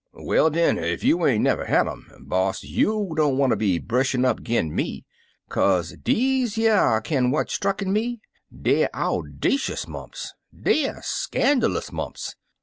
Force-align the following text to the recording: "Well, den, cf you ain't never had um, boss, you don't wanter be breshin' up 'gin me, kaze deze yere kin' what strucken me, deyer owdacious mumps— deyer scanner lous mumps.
"Well, 0.13 0.49
den, 0.49 0.77
cf 0.77 1.03
you 1.03 1.27
ain't 1.27 1.43
never 1.43 1.65
had 1.65 1.87
um, 1.87 2.07
boss, 2.21 2.63
you 2.63 3.13
don't 3.15 3.37
wanter 3.37 3.55
be 3.55 3.77
breshin' 3.77 4.25
up 4.25 4.41
'gin 4.41 4.73
me, 4.73 5.05
kaze 5.51 5.95
deze 5.95 6.57
yere 6.57 7.01
kin' 7.01 7.29
what 7.29 7.51
strucken 7.51 7.93
me, 7.93 8.19
deyer 8.51 8.89
owdacious 8.95 9.87
mumps— 9.87 10.33
deyer 10.65 11.01
scanner 11.03 11.69
lous 11.69 11.91
mumps. 11.91 12.35